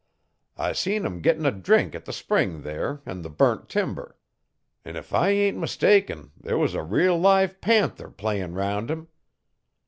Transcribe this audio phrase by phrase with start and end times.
[0.57, 4.17] I seen 'im gittin' a drink at the spring there 'n the burnt timber.
[4.83, 9.09] An' if I ain't mistaken there was a real live panther playin' 'round 'im.